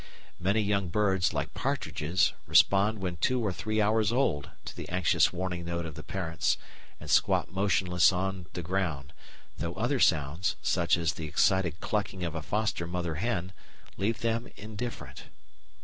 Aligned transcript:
Many 0.39 0.61
young 0.61 0.87
birds, 0.89 1.31
like 1.31 1.53
partridges, 1.53 2.33
respond 2.47 2.97
when 3.03 3.17
two 3.17 3.39
or 3.39 3.53
three 3.53 3.79
hours 3.79 4.11
old 4.11 4.49
to 4.65 4.75
the 4.75 4.89
anxious 4.89 5.31
warning 5.31 5.65
note 5.65 5.85
of 5.85 5.93
the 5.93 6.01
parents, 6.01 6.57
and 6.99 7.07
squat 7.07 7.51
motionless 7.51 8.11
on 8.11 8.47
the 8.53 8.63
ground, 8.63 9.13
though 9.59 9.75
other 9.75 9.99
sounds, 9.99 10.55
such 10.63 10.97
as 10.97 11.13
the 11.13 11.27
excited 11.27 11.79
clucking 11.81 12.23
of 12.23 12.33
a 12.33 12.41
foster 12.41 12.87
mother 12.87 13.13
hen, 13.21 13.53
leave 13.95 14.21
them 14.21 14.47
indifferent. 14.57 15.25